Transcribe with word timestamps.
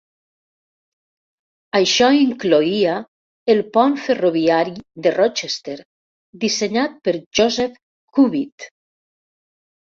Això 1.79 2.07
incloïa 2.19 2.95
el 3.55 3.61
pont 3.77 3.99
ferroviari 4.07 4.75
de 5.05 5.13
Rochester, 5.19 5.77
dissenyat 6.47 6.99
per 7.07 7.17
Joseph 7.41 7.81
Cubitt. 8.19 8.71